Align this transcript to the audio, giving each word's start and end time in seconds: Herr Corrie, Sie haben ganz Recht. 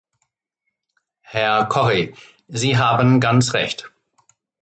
Herr 1.21 1.65
Corrie, 1.65 2.15
Sie 2.47 2.79
haben 2.79 3.19
ganz 3.19 3.53
Recht. 3.53 3.91